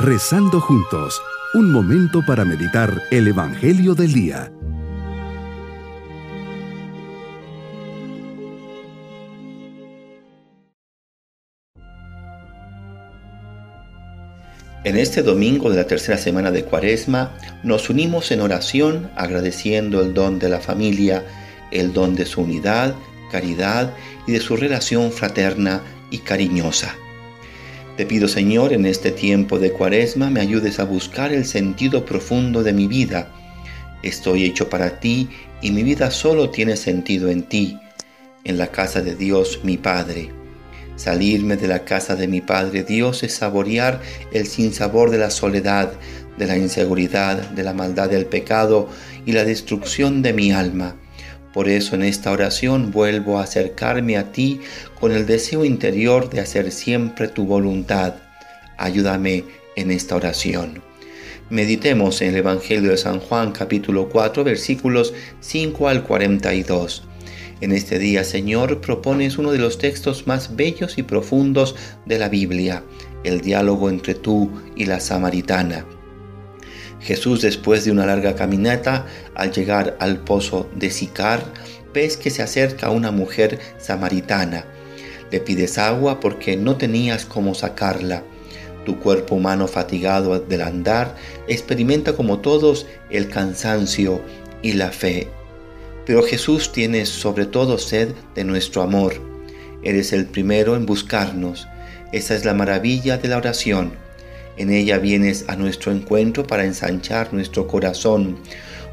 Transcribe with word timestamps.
Rezando 0.00 0.60
juntos, 0.60 1.20
un 1.54 1.72
momento 1.72 2.24
para 2.24 2.44
meditar 2.44 3.02
el 3.10 3.26
Evangelio 3.26 3.96
del 3.96 4.12
Día. 4.12 4.52
En 14.84 14.96
este 14.96 15.24
domingo 15.24 15.68
de 15.68 15.78
la 15.78 15.88
tercera 15.88 16.16
semana 16.16 16.52
de 16.52 16.64
Cuaresma 16.64 17.36
nos 17.64 17.90
unimos 17.90 18.30
en 18.30 18.40
oración 18.40 19.10
agradeciendo 19.16 20.00
el 20.00 20.14
don 20.14 20.38
de 20.38 20.48
la 20.48 20.60
familia, 20.60 21.24
el 21.72 21.92
don 21.92 22.14
de 22.14 22.24
su 22.24 22.42
unidad, 22.42 22.94
caridad 23.32 23.92
y 24.28 24.32
de 24.32 24.38
su 24.38 24.56
relación 24.56 25.10
fraterna 25.10 25.82
y 26.12 26.18
cariñosa. 26.18 26.94
Te 27.98 28.06
pido 28.06 28.28
Señor, 28.28 28.72
en 28.72 28.86
este 28.86 29.10
tiempo 29.10 29.58
de 29.58 29.72
cuaresma 29.72 30.30
me 30.30 30.40
ayudes 30.40 30.78
a 30.78 30.84
buscar 30.84 31.32
el 31.32 31.44
sentido 31.44 32.04
profundo 32.04 32.62
de 32.62 32.72
mi 32.72 32.86
vida. 32.86 33.28
Estoy 34.04 34.44
hecho 34.44 34.68
para 34.68 35.00
ti 35.00 35.28
y 35.62 35.72
mi 35.72 35.82
vida 35.82 36.12
solo 36.12 36.50
tiene 36.50 36.76
sentido 36.76 37.28
en 37.28 37.42
ti, 37.42 37.76
en 38.44 38.56
la 38.56 38.68
casa 38.68 39.02
de 39.02 39.16
Dios 39.16 39.62
mi 39.64 39.78
Padre. 39.78 40.30
Salirme 40.94 41.56
de 41.56 41.66
la 41.66 41.84
casa 41.84 42.14
de 42.14 42.28
mi 42.28 42.40
Padre 42.40 42.84
Dios 42.84 43.24
es 43.24 43.34
saborear 43.34 44.00
el 44.32 44.46
sinsabor 44.46 45.10
de 45.10 45.18
la 45.18 45.30
soledad, 45.30 45.90
de 46.38 46.46
la 46.46 46.56
inseguridad, 46.56 47.50
de 47.50 47.64
la 47.64 47.74
maldad 47.74 48.08
del 48.08 48.26
pecado 48.26 48.88
y 49.26 49.32
la 49.32 49.42
destrucción 49.42 50.22
de 50.22 50.34
mi 50.34 50.52
alma. 50.52 50.94
Por 51.58 51.68
eso 51.68 51.96
en 51.96 52.04
esta 52.04 52.30
oración 52.30 52.92
vuelvo 52.92 53.36
a 53.36 53.42
acercarme 53.42 54.16
a 54.16 54.30
ti 54.30 54.60
con 55.00 55.10
el 55.10 55.26
deseo 55.26 55.64
interior 55.64 56.30
de 56.30 56.38
hacer 56.38 56.70
siempre 56.70 57.26
tu 57.26 57.46
voluntad. 57.46 58.14
Ayúdame 58.76 59.42
en 59.74 59.90
esta 59.90 60.14
oración. 60.14 60.84
Meditemos 61.50 62.22
en 62.22 62.28
el 62.28 62.36
Evangelio 62.36 62.92
de 62.92 62.96
San 62.96 63.18
Juan 63.18 63.50
capítulo 63.50 64.08
4 64.08 64.44
versículos 64.44 65.12
5 65.40 65.88
al 65.88 66.04
42. 66.04 67.02
En 67.60 67.72
este 67.72 67.98
día, 67.98 68.22
Señor, 68.22 68.80
propones 68.80 69.36
uno 69.36 69.50
de 69.50 69.58
los 69.58 69.78
textos 69.78 70.28
más 70.28 70.54
bellos 70.54 70.96
y 70.96 71.02
profundos 71.02 71.74
de 72.06 72.20
la 72.20 72.28
Biblia, 72.28 72.84
el 73.24 73.40
diálogo 73.40 73.90
entre 73.90 74.14
tú 74.14 74.48
y 74.76 74.84
la 74.84 75.00
samaritana. 75.00 75.84
Jesús, 77.00 77.42
después 77.42 77.84
de 77.84 77.90
una 77.90 78.06
larga 78.06 78.34
caminata, 78.34 79.06
al 79.34 79.52
llegar 79.52 79.96
al 80.00 80.18
pozo 80.18 80.68
de 80.74 80.90
Sicar, 80.90 81.42
ves 81.94 82.16
que 82.16 82.30
se 82.30 82.42
acerca 82.42 82.90
una 82.90 83.10
mujer 83.10 83.58
samaritana. 83.78 84.64
Le 85.30 85.40
pides 85.40 85.78
agua 85.78 86.20
porque 86.20 86.56
no 86.56 86.76
tenías 86.76 87.24
cómo 87.24 87.54
sacarla. 87.54 88.22
Tu 88.84 88.98
cuerpo 88.98 89.34
humano 89.34 89.68
fatigado 89.68 90.38
del 90.40 90.62
andar 90.62 91.14
experimenta 91.46 92.14
como 92.14 92.38
todos 92.38 92.86
el 93.10 93.28
cansancio 93.28 94.20
y 94.62 94.72
la 94.72 94.90
fe. 94.90 95.28
Pero 96.06 96.22
Jesús 96.22 96.72
tiene 96.72 97.04
sobre 97.04 97.44
todo 97.44 97.78
sed 97.78 98.14
de 98.34 98.44
nuestro 98.44 98.82
amor. 98.82 99.14
Eres 99.82 100.12
el 100.12 100.24
primero 100.26 100.74
en 100.74 100.86
buscarnos. 100.86 101.68
Esa 102.12 102.34
es 102.34 102.46
la 102.46 102.54
maravilla 102.54 103.18
de 103.18 103.28
la 103.28 103.36
oración 103.36 104.07
en 104.58 104.70
ella 104.70 104.98
vienes 104.98 105.44
a 105.48 105.56
nuestro 105.56 105.92
encuentro 105.92 106.46
para 106.46 106.64
ensanchar 106.64 107.32
nuestro 107.32 107.66
corazón. 107.66 108.36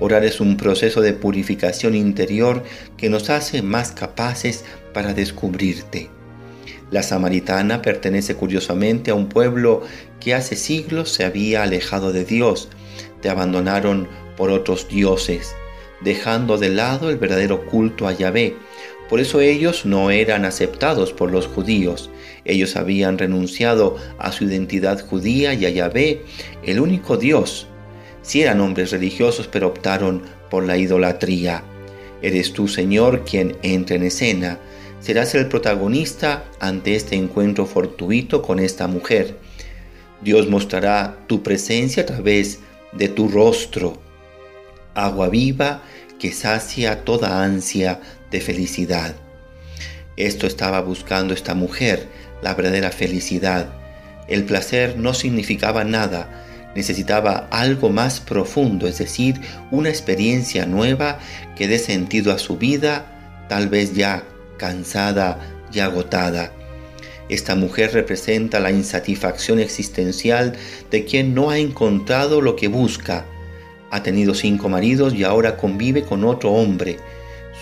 Orar 0.00 0.24
es 0.24 0.40
un 0.40 0.56
proceso 0.56 1.00
de 1.00 1.12
purificación 1.12 1.94
interior 1.94 2.64
que 2.96 3.08
nos 3.08 3.30
hace 3.30 3.62
más 3.62 3.92
capaces 3.92 4.64
para 4.92 5.14
descubrirte. 5.14 6.10
La 6.90 7.02
samaritana 7.02 7.80
pertenece 7.80 8.34
curiosamente 8.34 9.10
a 9.10 9.14
un 9.14 9.28
pueblo 9.28 9.82
que 10.20 10.34
hace 10.34 10.56
siglos 10.56 11.10
se 11.10 11.24
había 11.24 11.62
alejado 11.62 12.12
de 12.12 12.24
Dios. 12.24 12.68
Te 13.22 13.30
abandonaron 13.30 14.08
por 14.36 14.50
otros 14.50 14.88
dioses, 14.88 15.54
dejando 16.00 16.58
de 16.58 16.70
lado 16.70 17.08
el 17.08 17.16
verdadero 17.16 17.64
culto 17.66 18.08
a 18.08 18.12
Yahvé 18.12 18.56
por 19.12 19.20
eso 19.20 19.42
ellos 19.42 19.84
no 19.84 20.10
eran 20.10 20.46
aceptados 20.46 21.12
por 21.12 21.30
los 21.30 21.46
judíos. 21.46 22.08
Ellos 22.46 22.76
habían 22.76 23.18
renunciado 23.18 23.98
a 24.16 24.32
su 24.32 24.44
identidad 24.44 25.06
judía 25.06 25.52
y 25.52 25.66
a 25.66 25.68
Yahvé, 25.68 26.22
el 26.64 26.80
único 26.80 27.18
Dios. 27.18 27.66
Si 28.22 28.40
eran 28.40 28.62
hombres 28.62 28.90
religiosos, 28.90 29.48
pero 29.48 29.66
optaron 29.66 30.22
por 30.48 30.64
la 30.64 30.78
idolatría. 30.78 31.62
Eres 32.22 32.54
tú, 32.54 32.68
Señor, 32.68 33.26
quien 33.26 33.58
entra 33.62 33.96
en 33.96 34.04
escena. 34.04 34.58
Serás 35.00 35.34
el 35.34 35.46
protagonista 35.46 36.46
ante 36.58 36.94
este 36.94 37.14
encuentro 37.14 37.66
fortuito 37.66 38.40
con 38.40 38.60
esta 38.60 38.86
mujer. 38.86 39.36
Dios 40.22 40.48
mostrará 40.48 41.18
tu 41.26 41.42
presencia 41.42 42.04
a 42.04 42.06
través 42.06 42.60
de 42.94 43.10
tu 43.10 43.28
rostro. 43.28 44.00
Agua 44.94 45.28
viva 45.28 45.82
que 46.22 46.30
sacia 46.30 47.04
toda 47.04 47.42
ansia 47.42 47.98
de 48.30 48.40
felicidad. 48.40 49.16
Esto 50.16 50.46
estaba 50.46 50.80
buscando 50.80 51.34
esta 51.34 51.56
mujer, 51.56 52.06
la 52.42 52.54
verdadera 52.54 52.92
felicidad. 52.92 53.72
El 54.28 54.44
placer 54.44 54.96
no 54.96 55.14
significaba 55.14 55.82
nada, 55.82 56.44
necesitaba 56.76 57.48
algo 57.50 57.90
más 57.90 58.20
profundo, 58.20 58.86
es 58.86 58.98
decir, 58.98 59.40
una 59.72 59.88
experiencia 59.88 60.64
nueva 60.64 61.18
que 61.56 61.66
dé 61.66 61.80
sentido 61.80 62.32
a 62.32 62.38
su 62.38 62.56
vida, 62.56 63.44
tal 63.48 63.68
vez 63.68 63.92
ya 63.92 64.22
cansada 64.58 65.40
y 65.72 65.80
agotada. 65.80 66.52
Esta 67.28 67.56
mujer 67.56 67.94
representa 67.94 68.60
la 68.60 68.70
insatisfacción 68.70 69.58
existencial 69.58 70.54
de 70.88 71.04
quien 71.04 71.34
no 71.34 71.50
ha 71.50 71.58
encontrado 71.58 72.40
lo 72.40 72.54
que 72.54 72.68
busca. 72.68 73.26
Ha 73.92 74.02
tenido 74.02 74.34
cinco 74.34 74.68
maridos 74.68 75.14
y 75.14 75.22
ahora 75.22 75.56
convive 75.56 76.02
con 76.02 76.24
otro 76.24 76.50
hombre 76.50 76.98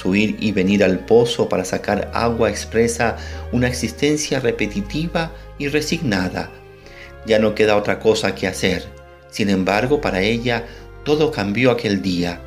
su 0.00 0.14
ir 0.14 0.36
y 0.40 0.52
venir 0.52 0.82
al 0.82 1.00
pozo 1.00 1.48
para 1.48 1.64
sacar 1.64 2.10
agua 2.14 2.48
expresa 2.48 3.16
una 3.52 3.68
existencia 3.68 4.40
repetitiva 4.40 5.32
y 5.58 5.68
resignada. 5.68 6.50
Ya 7.26 7.38
no 7.38 7.54
queda 7.54 7.76
otra 7.76 7.98
cosa 7.98 8.34
que 8.34 8.46
hacer. 8.46 8.84
Sin 9.28 9.50
embargo, 9.50 10.00
para 10.00 10.22
ella 10.22 10.64
todo 11.04 11.30
cambió 11.30 11.70
aquel 11.70 12.00
día. 12.00 12.40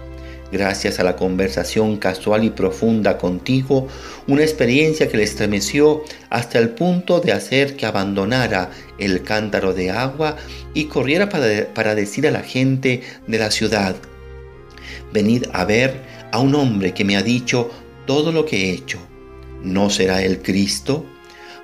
Gracias 0.54 1.00
a 1.00 1.04
la 1.04 1.16
conversación 1.16 1.98
casual 1.98 2.44
y 2.44 2.52
profunda 2.52 3.18
contigo, 3.18 3.88
una 4.28 4.44
experiencia 4.44 5.08
que 5.08 5.18
le 5.18 5.24
estremeció 5.24 6.04
hasta 6.30 6.60
el 6.60 6.70
punto 6.70 7.20
de 7.22 7.32
hacer 7.32 7.76
que 7.76 7.88
abandonara 7.88 8.70
el 9.00 9.24
cántaro 9.24 9.74
de 9.74 9.90
agua 9.90 10.38
y 10.76 10.86
corriera 10.86 11.28
para, 11.28 11.74
para 11.74 11.96
decir 11.96 12.28
a 12.28 12.32
la 12.32 12.44
gente 12.44 13.02
de 13.26 13.40
la 13.40 13.50
ciudad, 13.50 13.96
venid 15.12 15.46
a 15.54 15.66
ver 15.66 16.00
a 16.32 16.38
un 16.38 16.54
hombre 16.54 16.94
que 16.94 17.04
me 17.04 17.18
ha 17.18 17.24
dicho 17.24 17.72
todo 18.06 18.32
lo 18.32 18.46
que 18.46 18.70
he 18.70 18.74
hecho. 18.74 19.00
¿No 19.64 19.90
será 19.90 20.22
el 20.22 20.44
Cristo? 20.44 21.04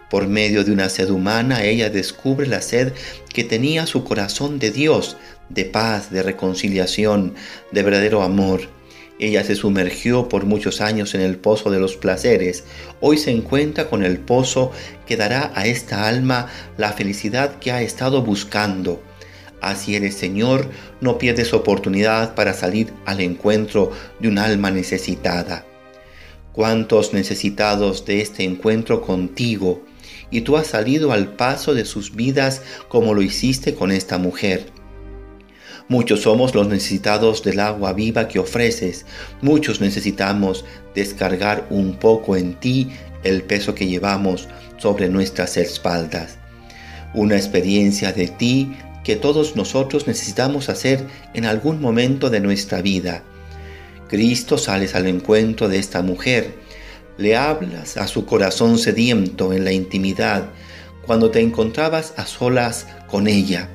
Por 0.10 0.28
medio 0.28 0.64
de 0.64 0.72
una 0.72 0.90
sed 0.90 1.12
humana, 1.12 1.64
ella 1.64 1.92
descubre 1.92 2.48
la 2.48 2.64
sed 2.64 2.94
que 3.32 3.44
tenía 3.44 3.86
su 3.86 4.04
corazón 4.04 4.58
de 4.58 4.72
Dios, 4.72 5.16
de 5.50 5.66
paz, 5.66 6.10
de 6.10 6.24
reconciliación, 6.24 7.36
de 7.72 7.84
verdadero 7.84 8.24
amor. 8.24 8.79
Ella 9.20 9.44
se 9.44 9.56
sumergió 9.56 10.30
por 10.30 10.46
muchos 10.46 10.80
años 10.80 11.14
en 11.14 11.20
el 11.20 11.38
pozo 11.38 11.70
de 11.70 11.80
los 11.80 11.98
placeres. 11.98 12.64
Hoy 13.02 13.18
se 13.18 13.32
encuentra 13.32 13.90
con 13.90 14.06
el 14.06 14.18
pozo 14.18 14.72
que 15.06 15.18
dará 15.18 15.52
a 15.56 15.68
esta 15.68 16.08
alma 16.08 16.48
la 16.78 16.94
felicidad 16.94 17.60
que 17.60 17.74
ha 17.74 17.82
estado 17.82 18.24
buscando. 18.24 19.04
Así 19.62 19.96
eres, 19.96 20.16
Señor, 20.16 20.70
no 21.02 21.18
pierdes 21.18 21.54
oportunidad 21.54 22.34
para 22.34 22.54
salir 22.54 22.94
al 23.06 23.20
encuentro 23.20 23.92
de 24.22 24.30
un 24.30 24.38
alma 24.38 24.72
necesitada. 24.72 25.66
Cuántos 26.54 27.14
necesitados 27.14 28.06
de 28.06 28.22
este 28.22 28.44
encuentro 28.44 29.02
contigo, 29.02 29.84
y 30.32 30.42
tú 30.42 30.56
has 30.56 30.68
salido 30.68 31.12
al 31.12 31.34
paso 31.34 31.74
de 31.74 31.84
sus 31.84 32.16
vidas 32.16 32.62
como 32.88 33.14
lo 33.14 33.22
hiciste 33.22 33.76
con 33.76 33.92
esta 33.92 34.18
mujer. 34.18 34.72
Muchos 35.90 36.22
somos 36.22 36.54
los 36.54 36.68
necesitados 36.68 37.44
del 37.44 37.60
agua 37.60 37.94
viva 37.94 38.28
que 38.28 38.38
ofreces, 38.38 39.08
muchos 39.42 39.82
necesitamos 39.82 40.64
descargar 40.94 41.66
un 41.72 41.96
poco 41.96 42.36
en 42.36 42.54
ti 42.54 42.92
el 43.24 43.42
peso 43.42 43.74
que 43.74 43.88
llevamos 43.88 44.48
sobre 44.78 45.10
nuestras 45.10 45.58
espaldas. 45.58 46.38
Una 47.16 47.38
experiencia 47.38 48.12
de 48.12 48.28
ti 48.28 48.72
que 49.04 49.16
todos 49.16 49.56
nosotros 49.56 50.06
necesitamos 50.06 50.70
hacer 50.70 51.08
en 51.34 51.46
algún 51.46 51.82
momento 51.82 52.30
de 52.30 52.40
nuestra 52.40 52.84
vida. 52.84 53.24
Cristo 54.08 54.60
sales 54.60 54.94
al 54.94 55.08
encuentro 55.08 55.70
de 55.70 55.80
esta 55.80 56.04
mujer, 56.04 56.54
le 57.18 57.36
hablas 57.36 57.98
a 57.98 58.06
su 58.06 58.28
corazón 58.28 58.78
sediento 58.78 59.54
en 59.54 59.66
la 59.66 59.72
intimidad, 59.72 60.50
cuando 61.08 61.32
te 61.32 61.42
encontrabas 61.42 62.14
a 62.16 62.28
solas 62.28 62.86
con 63.08 63.28
ella. 63.28 63.70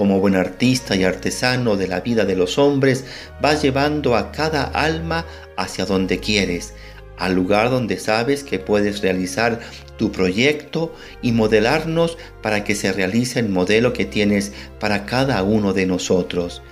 Como 0.00 0.18
buen 0.18 0.34
artista 0.34 0.96
y 0.96 1.04
artesano 1.04 1.76
de 1.76 1.86
la 1.86 2.00
vida 2.00 2.24
de 2.24 2.34
los 2.34 2.56
hombres, 2.56 3.04
vas 3.42 3.60
llevando 3.60 4.16
a 4.16 4.32
cada 4.32 4.62
alma 4.62 5.26
hacia 5.58 5.84
donde 5.84 6.20
quieres, 6.20 6.72
al 7.18 7.34
lugar 7.34 7.68
donde 7.68 7.98
sabes 7.98 8.42
que 8.42 8.58
puedes 8.58 9.02
realizar 9.02 9.60
tu 9.98 10.10
proyecto 10.10 10.94
y 11.20 11.32
modelarnos 11.32 12.16
para 12.40 12.64
que 12.64 12.74
se 12.74 12.94
realice 12.94 13.40
el 13.40 13.50
modelo 13.50 13.92
que 13.92 14.06
tienes 14.06 14.52
para 14.78 15.04
cada 15.04 15.42
uno 15.42 15.74
de 15.74 15.84
nosotros. 15.84 16.62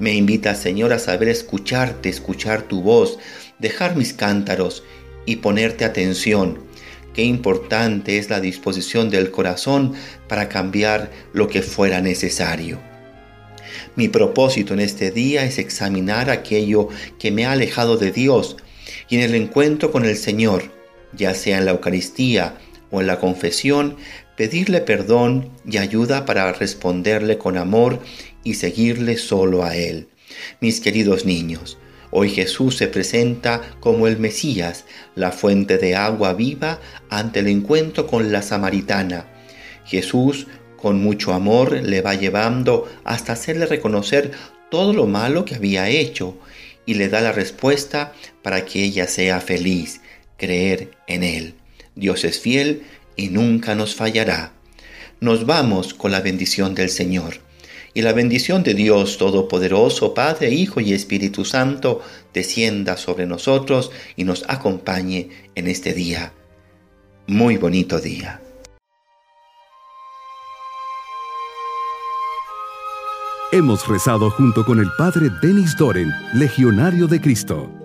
Me 0.00 0.14
invita, 0.14 0.56
Señor, 0.56 0.92
a 0.92 0.98
saber 0.98 1.28
escucharte, 1.28 2.08
escuchar 2.08 2.62
tu 2.62 2.82
voz, 2.82 3.16
dejar 3.60 3.94
mis 3.94 4.12
cántaros 4.12 4.82
y 5.24 5.36
ponerte 5.36 5.84
atención. 5.84 6.58
Qué 7.14 7.24
importante 7.24 8.18
es 8.18 8.30
la 8.30 8.40
disposición 8.40 9.10
del 9.10 9.30
corazón 9.30 9.94
para 10.28 10.48
cambiar 10.48 11.10
lo 11.32 11.48
que 11.48 11.62
fuera 11.62 12.00
necesario. 12.00 12.80
Mi 13.96 14.08
propósito 14.08 14.72
en 14.74 14.80
este 14.80 15.10
día 15.10 15.44
es 15.44 15.58
examinar 15.58 16.30
aquello 16.30 16.88
que 17.18 17.30
me 17.30 17.44
ha 17.44 17.52
alejado 17.52 17.96
de 17.98 18.12
Dios 18.12 18.56
y 19.08 19.16
en 19.16 19.22
el 19.22 19.34
encuentro 19.34 19.92
con 19.92 20.04
el 20.04 20.16
Señor, 20.16 20.64
ya 21.12 21.34
sea 21.34 21.58
en 21.58 21.66
la 21.66 21.72
Eucaristía 21.72 22.56
o 22.90 23.00
en 23.00 23.06
la 23.06 23.18
confesión, 23.18 23.96
pedirle 24.36 24.80
perdón 24.80 25.50
y 25.66 25.76
ayuda 25.76 26.24
para 26.24 26.52
responderle 26.52 27.36
con 27.36 27.58
amor 27.58 28.00
y 28.44 28.54
seguirle 28.54 29.18
solo 29.18 29.64
a 29.64 29.76
Él. 29.76 30.08
Mis 30.60 30.80
queridos 30.80 31.26
niños, 31.26 31.78
hoy 32.12 32.30
Jesús 32.30 32.76
se 32.76 32.86
presenta 32.86 33.60
como 33.80 34.06
el 34.06 34.18
Mesías, 34.18 34.84
la 35.16 35.32
fuente 35.32 35.78
de 35.78 35.96
agua 35.96 36.34
viva 36.34 36.78
ante 37.10 37.40
el 37.40 37.48
encuentro 37.48 38.06
con 38.06 38.30
la 38.30 38.42
samaritana. 38.42 39.26
Jesús 39.84 40.46
con 40.76 41.02
mucho 41.02 41.32
amor 41.32 41.72
le 41.72 42.02
va 42.02 42.14
llevando 42.14 42.88
hasta 43.02 43.32
hacerle 43.32 43.66
reconocer 43.66 44.30
todo 44.70 44.92
lo 44.92 45.06
malo 45.06 45.44
que 45.44 45.56
había 45.56 45.88
hecho 45.88 46.38
y 46.86 46.94
le 46.94 47.08
da 47.08 47.20
la 47.20 47.32
respuesta 47.32 48.12
para 48.42 48.64
que 48.64 48.82
ella 48.84 49.06
sea 49.06 49.40
feliz, 49.40 50.00
creer 50.36 50.92
en 51.06 51.22
Él. 51.22 51.54
Dios 51.94 52.24
es 52.24 52.40
fiel 52.40 52.82
y 53.16 53.28
nunca 53.28 53.74
nos 53.74 53.94
fallará. 53.94 54.52
Nos 55.20 55.46
vamos 55.46 55.94
con 55.94 56.10
la 56.10 56.20
bendición 56.20 56.74
del 56.74 56.90
Señor. 56.90 57.40
Y 57.94 58.02
la 58.02 58.12
bendición 58.12 58.62
de 58.62 58.74
Dios 58.74 59.18
Todopoderoso, 59.18 60.14
Padre, 60.14 60.50
Hijo 60.50 60.80
y 60.80 60.92
Espíritu 60.92 61.44
Santo, 61.44 62.00
descienda 62.32 62.96
sobre 62.96 63.26
nosotros 63.26 63.90
y 64.16 64.24
nos 64.24 64.44
acompañe 64.48 65.28
en 65.54 65.68
este 65.68 65.92
día. 65.92 66.32
Muy 67.26 67.56
bonito 67.56 68.00
día. 68.00 68.40
Hemos 73.52 73.86
rezado 73.86 74.30
junto 74.30 74.64
con 74.64 74.80
el 74.80 74.88
Padre 74.96 75.28
Denis 75.42 75.76
Doren, 75.76 76.10
Legionario 76.32 77.06
de 77.06 77.20
Cristo. 77.20 77.81